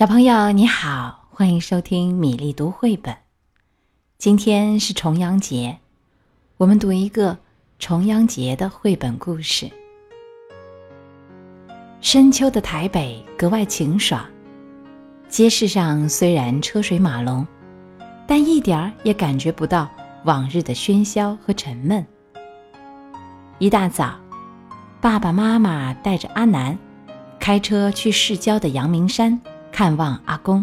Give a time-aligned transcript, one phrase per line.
[0.00, 3.14] 小朋友你好，欢迎收听米粒读绘本。
[4.16, 5.78] 今天是重阳节，
[6.56, 7.36] 我们读一个
[7.78, 9.70] 重阳节的绘本故事。
[12.00, 14.24] 深秋的台北格外晴爽，
[15.28, 17.46] 街市上虽然车水马龙，
[18.26, 19.86] 但一点儿也感觉不到
[20.24, 22.02] 往日的喧嚣和沉闷。
[23.58, 24.18] 一大早，
[24.98, 26.78] 爸爸妈妈带着阿南
[27.38, 29.38] 开车去市郊的阳明山。
[29.80, 30.62] 看望阿公，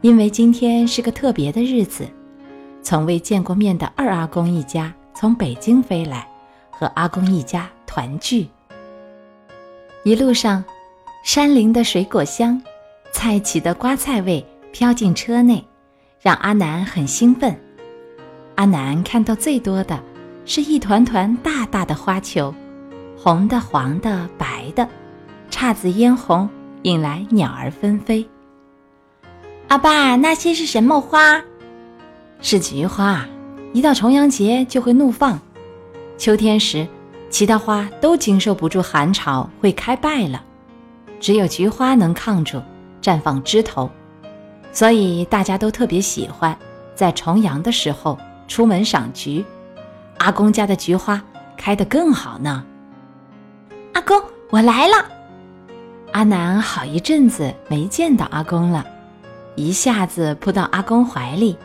[0.00, 2.08] 因为今天是个特别的日子，
[2.82, 6.26] 从未见过面的二阿公一家从北京飞来，
[6.70, 8.48] 和阿公一家团聚。
[10.02, 10.64] 一路上，
[11.22, 12.58] 山林的水果香，
[13.12, 15.62] 菜畦的瓜菜味飘进车内，
[16.22, 17.54] 让阿南很兴奋。
[18.54, 20.00] 阿南看到最多的
[20.46, 22.54] 是一团团大大的花球，
[23.18, 24.88] 红的、黄的、白的，
[25.50, 26.48] 姹紫嫣红。
[26.82, 28.26] 引来鸟儿纷飞。
[29.68, 31.42] 阿爸，那些是什么花？
[32.40, 33.26] 是菊花，
[33.72, 35.38] 一到重阳节就会怒放。
[36.16, 36.88] 秋天时，
[37.28, 40.42] 其他花都经受不住寒潮，会开败了，
[41.20, 42.62] 只有菊花能抗住，
[43.02, 43.90] 绽放枝头。
[44.72, 46.56] 所以大家都特别喜欢
[46.94, 48.18] 在重阳的时候
[48.48, 49.44] 出门赏菊。
[50.18, 51.22] 阿公家的菊花
[51.56, 52.64] 开得更好呢。
[53.92, 55.19] 阿公，我来了。
[56.12, 58.84] 阿南好一阵子没见到阿公了，
[59.54, 61.56] 一下子扑到阿公怀里，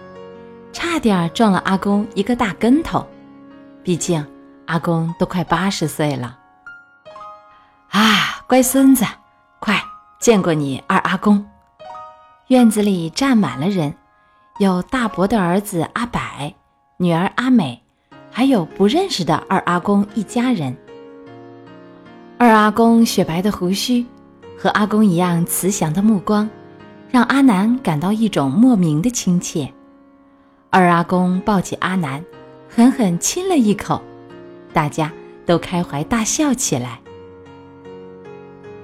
[0.72, 3.06] 差点撞了阿公一个大跟头。
[3.84, 4.24] 毕竟
[4.68, 6.38] 阿公都快八十岁了。
[7.90, 9.04] 啊，乖孙子，
[9.60, 9.82] 快
[10.20, 11.44] 见过你二阿公！
[12.48, 13.96] 院子里站满了人，
[14.59, 16.22] 有大伯的儿子阿柏，
[16.98, 17.82] 女儿阿美，
[18.32, 20.78] 还有不认识的二阿公一家人。
[22.38, 24.06] 二阿公雪白的胡须。
[24.58, 26.50] 和阿公一样慈祥的目光，
[27.11, 29.72] 让阿南感到一种莫名的亲切。
[30.70, 32.23] 二阿公抱起阿南，
[32.70, 34.02] 狠狠亲了一口，
[34.74, 35.12] 大家
[35.46, 37.00] 都开怀大笑起来。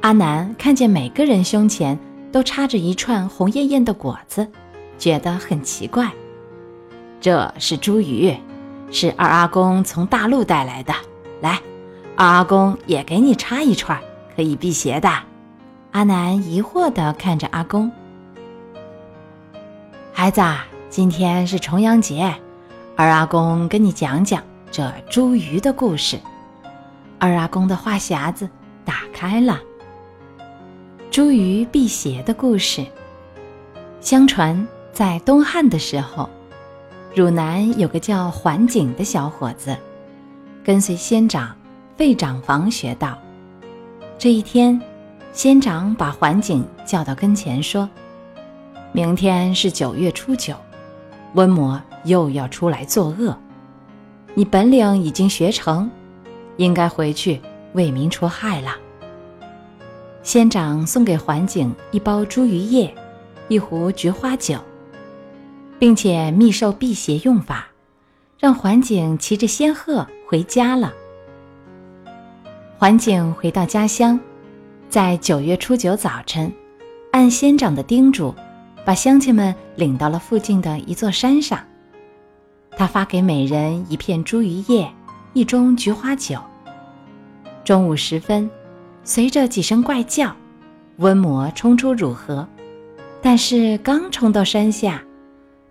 [0.01, 1.97] 阿南看见每个人胸前
[2.31, 4.47] 都插着一串红艳艳的果子，
[4.97, 6.11] 觉得很奇怪。
[7.19, 8.35] 这是茱萸，
[8.91, 10.93] 是二阿公从大陆带来的。
[11.39, 11.59] 来，
[12.15, 13.99] 二阿公也给你插一串，
[14.35, 15.09] 可以辟邪的。
[15.91, 17.91] 阿南疑惑地看着阿公
[20.13, 20.41] ：“孩子，
[20.89, 22.33] 今天是重阳节，
[22.95, 24.41] 二阿公跟你讲讲
[24.71, 26.17] 这茱萸的故事。”
[27.19, 28.49] 二阿公的话匣子
[28.85, 29.59] 打开了，
[31.11, 32.85] 茱萸辟邪的故事。
[33.99, 36.29] 相传在东汉的时候，
[37.13, 39.75] 汝南有个叫桓景的小伙子，
[40.63, 41.53] 跟随仙长
[41.97, 43.17] 费长房学道。
[44.17, 44.81] 这一天。
[45.33, 47.89] 仙长把桓景叫到跟前，说
[48.91, 50.53] ：“明天是九月初九，
[51.33, 53.35] 瘟魔又要出来作恶。
[54.33, 55.89] 你本领已经学成，
[56.57, 57.41] 应该回去
[57.73, 58.75] 为民除害了。”
[60.21, 62.93] 仙长送给桓景一包茱萸叶，
[63.47, 64.59] 一壶菊花酒，
[65.79, 67.67] 并且密授辟邪用法，
[68.37, 70.91] 让桓景骑着仙鹤回家了。
[72.77, 74.19] 桓景回到家乡。
[74.91, 76.51] 在九月初九早晨，
[77.13, 78.35] 按仙长的叮嘱，
[78.83, 81.57] 把乡亲们领到了附近的一座山上。
[82.71, 84.91] 他发给每人一片茱萸叶，
[85.31, 86.37] 一盅菊花酒。
[87.63, 88.51] 中午时分，
[89.05, 90.35] 随着几声怪叫，
[90.99, 92.45] 瘟魔冲出汝河。
[93.21, 95.01] 但是刚冲到山下，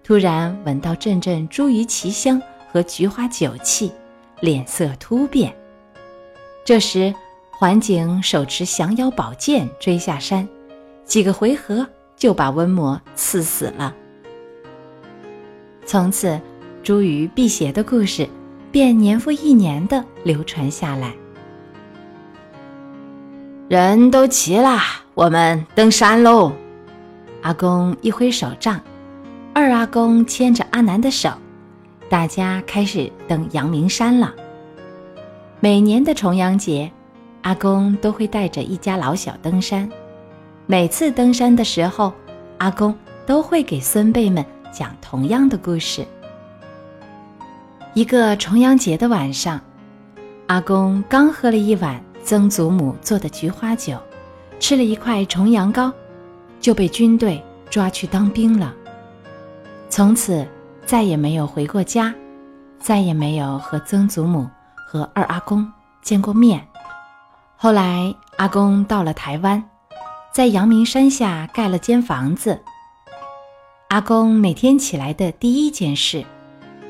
[0.02, 2.41] 突然闻到阵阵茱萸奇香
[2.72, 3.92] 和菊花酒气，
[4.41, 5.54] 脸色突变。
[6.64, 7.14] 这时。
[7.60, 10.48] 桓景手持降妖宝剑追下山，
[11.04, 13.94] 几个回合就把瘟魔刺死了。
[15.84, 16.41] 从此，
[16.82, 18.26] 茱萸辟邪的故事
[18.72, 21.12] 便年复一年的流传下来。
[23.69, 24.78] 人都齐了，
[25.12, 26.53] 我们登山喽！
[27.43, 28.81] 阿公一挥手杖，
[29.52, 31.31] 二阿公牵着阿南的手，
[32.08, 34.34] 大家开始登阳明山了。
[35.61, 36.90] 每年的重阳节。
[37.42, 39.88] 阿公都会带着一家老小登山，
[40.66, 42.12] 每次登山的时候，
[42.58, 42.94] 阿公
[43.26, 46.06] 都会给孙辈们讲同样的故事。
[47.94, 49.60] 一个重阳节的晚上，
[50.46, 53.96] 阿公刚喝了一碗曾祖母做的菊花酒，
[54.58, 55.90] 吃了一块重阳糕，
[56.60, 58.75] 就被军队抓去当兵了。
[59.88, 60.46] 从此
[60.84, 62.14] 再也没有回过家，
[62.78, 64.48] 再也没有和曾祖母
[64.86, 65.66] 和二阿公
[66.02, 66.64] 见过面。
[67.62, 69.62] 后来，阿公到了台湾，
[70.32, 72.58] 在阳明山下盖了间房子。
[73.88, 76.24] 阿公每天起来的第一件事，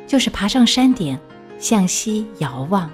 [0.06, 1.18] 就是爬上山顶，
[1.58, 2.88] 向西遥望。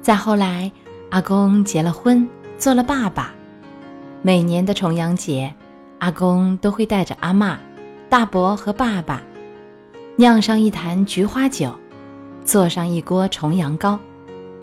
[0.00, 0.72] 再后来，
[1.10, 3.30] 阿公结了婚，做了爸爸。
[4.22, 5.54] 每年的重阳节，
[5.98, 7.58] 阿公都会带着阿妈、
[8.08, 9.20] 大伯和爸爸，
[10.16, 11.70] 酿上一坛菊花酒，
[12.46, 14.00] 做上一锅重阳糕，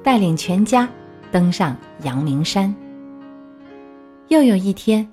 [0.01, 0.89] 带领全家
[1.31, 2.73] 登上阳明山。
[4.27, 5.07] 又有一天，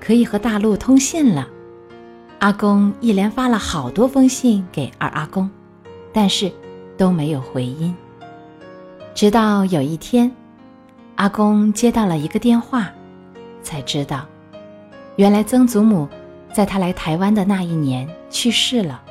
[0.00, 1.48] 可以和大陆通信了。
[2.38, 5.48] 阿公一连发了好多封信给二阿公，
[6.12, 6.52] 但是
[6.96, 7.94] 都没有回音。
[9.14, 10.30] 直到有一天，
[11.14, 12.90] 阿公接到了一个电话，
[13.62, 14.26] 才知道，
[15.16, 16.08] 原来曾祖母
[16.52, 19.02] 在他来台湾的那一年去世了，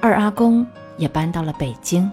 [0.00, 2.10] 二阿公也搬到了北京。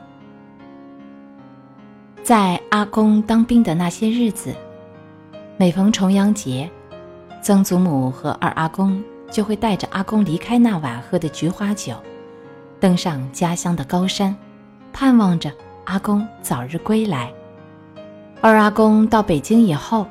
[2.24, 4.56] 在阿公当兵的那些日子，
[5.58, 6.70] 每逢重阳节，
[7.42, 9.02] 曾祖母和二阿公。
[9.32, 11.96] 就会带着阿公离开那晚喝的菊花酒，
[12.82, 14.36] 登上家乡的高山，
[14.92, 15.50] 盼望着
[15.86, 17.32] 阿公早日归来。
[18.42, 20.06] 二阿公到北京以后，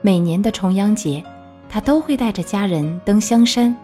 [0.00, 1.22] 每年的重阳节，
[1.68, 3.76] 他都会带着家人登香山，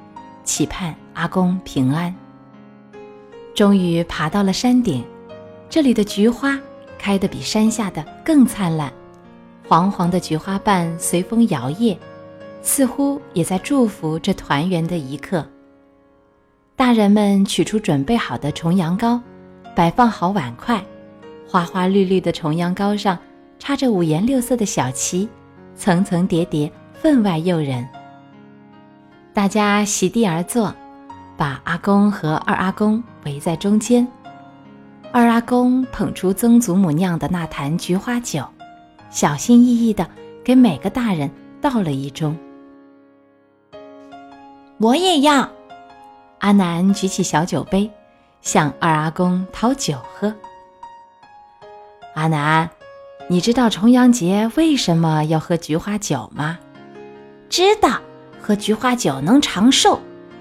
[0.45, 2.15] 期盼阿公平安。
[3.55, 5.05] 终于爬到了山顶，
[5.69, 6.59] 这里的菊花
[7.01, 8.93] 开得比山下的更灿烂，
[9.67, 11.97] 黄黄的菊花瓣随风摇曳。
[12.63, 15.47] 似乎也在祝福这团圆的一刻。
[16.77, 19.19] 大人们取出准备好的重阳糕，
[19.75, 20.85] 摆放好碗筷，
[21.49, 23.19] 花花绿绿的重阳糕上
[23.59, 25.27] 插着五颜六色的小旗，
[25.75, 27.89] 层层叠叠，分外诱人。
[29.33, 30.75] 大家席地而坐，
[31.39, 34.07] 把阿公和二阿公围在中间。
[35.13, 38.45] 二阿公捧出曾祖母酿的那坛菊花酒，
[39.11, 40.09] 小心翼翼地
[40.45, 41.29] 给每个大人
[41.61, 42.33] 倒了一盅。
[44.79, 45.51] 我也要。
[46.39, 47.91] 阿南举起小酒杯，
[48.41, 50.33] 向二阿公讨酒喝。
[52.15, 52.71] 阿南，
[53.29, 56.57] 你知道重阳节为什么要喝菊花酒吗？
[57.49, 58.01] 知道，
[58.41, 59.99] 喝菊花酒能长寿，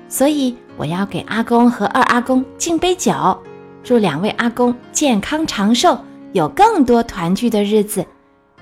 [0.08, 3.39] 所以我要给阿公和二阿公敬杯酒，
[3.84, 5.98] 祝两位阿公健康长寿，
[6.34, 8.06] 有更多团聚的日子，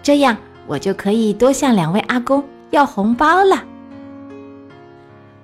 [0.01, 0.37] 这样
[0.67, 3.63] 我就可以多向两位阿公要红包了。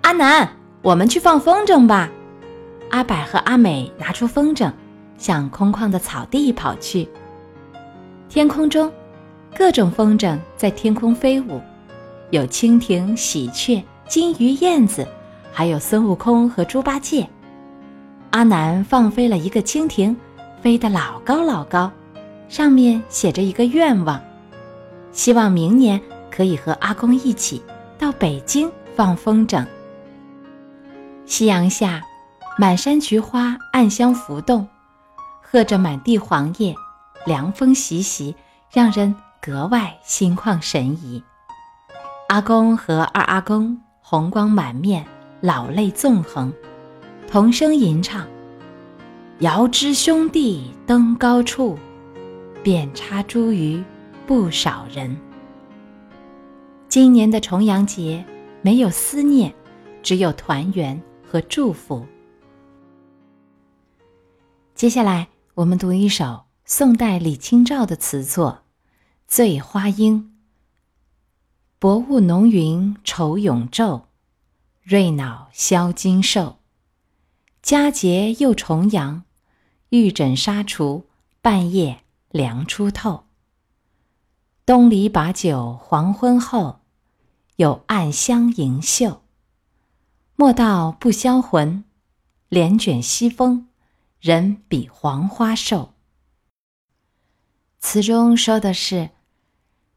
[0.01, 0.47] 阿南，
[0.81, 2.09] 我们去放风筝吧。
[2.91, 4.71] 阿柏和阿美拿出风筝，
[5.17, 7.09] 向空旷的草地跑去。
[8.29, 8.91] 天空中，
[9.55, 11.59] 各种风筝在天空飞舞，
[12.29, 15.07] 有蜻蜓、喜鹊、金鱼、燕子，
[15.51, 17.27] 还有孙悟空和猪八戒。
[18.33, 20.17] 阿南放飞了一个蜻蜓，
[20.59, 21.91] 飞得老高老高，
[22.49, 24.19] 上面写着一个愿望，
[25.11, 26.01] 希望明年
[26.31, 27.63] 可以和阿公一起
[27.95, 29.63] 到北京放风筝。
[31.27, 32.01] 夕阳下，
[32.57, 34.67] 满山菊花暗香浮动，
[35.39, 36.75] 和着满地黄叶，
[37.27, 38.35] 凉风习习，
[38.71, 41.23] 让人格外心旷神怡。
[42.29, 45.05] 阿公和二阿公红光满面，
[45.39, 46.51] 老泪纵横，
[47.33, 48.27] 同声吟唱
[49.41, 51.75] ：“遥知兄弟登高处，
[52.61, 53.83] 遍插茱萸
[54.27, 55.17] 不少人。”
[56.87, 58.23] 今年的重阳节，
[58.61, 59.51] 没有思念，
[60.03, 61.01] 只有团圆。
[61.25, 62.05] 和祝福。
[64.75, 68.59] 接下来，我们读一首宋代李清照的词作
[69.27, 70.21] 《醉花阴》。
[71.79, 74.03] 薄雾浓云愁永昼，
[74.83, 76.57] 瑞脑消金兽。
[77.63, 79.23] 佳节又重阳，
[79.87, 81.07] 玉枕纱厨，
[81.41, 83.23] 半夜凉初透。
[84.65, 86.81] 东篱把酒黄昏后，
[87.55, 89.21] 有暗香盈袖。
[90.35, 91.85] 莫道不销魂，
[92.49, 93.69] 帘卷西风，
[94.19, 95.93] 人比黄花瘦。
[97.79, 99.11] 词中说的是，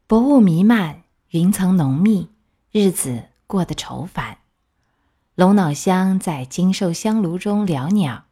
[0.07, 2.29] 薄雾弥漫，云层浓密，
[2.71, 4.37] 日子过得愁烦。
[5.37, 8.23] 龙脑香在金寿香炉中袅袅。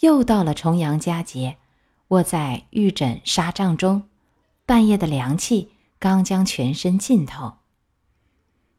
[0.00, 1.56] 又到了重阳佳节，
[2.08, 4.02] 卧在玉枕纱帐中，
[4.66, 7.54] 半夜的凉气刚将全身浸透。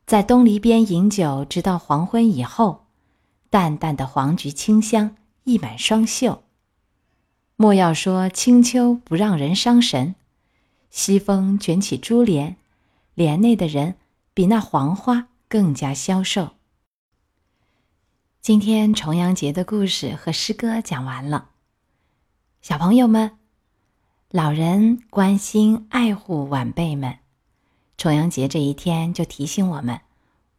[0.05, 2.85] 在东篱边饮酒，直到黄昏以后，
[3.49, 6.43] 淡淡的黄菊清香溢满双袖。
[7.55, 10.13] 莫要说清秋不让人伤神，
[10.91, 12.57] 西风卷起珠帘，
[13.15, 13.95] 帘内的人
[14.35, 16.51] 比那黄花更加消瘦。
[18.43, 21.51] 今天重阳节的故事和诗歌讲完了，
[22.61, 23.37] 小朋友们，
[24.31, 27.19] 老人关心爱护晚辈们。
[27.95, 30.01] 重阳节这一天就提醒我们，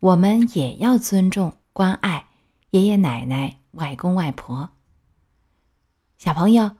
[0.00, 2.28] 我们也要尊重、关爱
[2.70, 4.70] 爷爷奶奶、外公外婆。
[6.16, 6.76] 小朋友，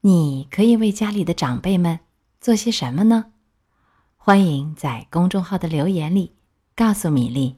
[0.00, 2.00] 你可以为家里的长辈们
[2.40, 3.26] 做些什么呢？
[4.16, 6.34] 欢迎在公众号的留言里
[6.74, 7.56] 告诉米粒。